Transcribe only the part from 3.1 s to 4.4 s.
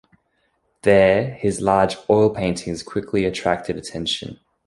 attracted attention.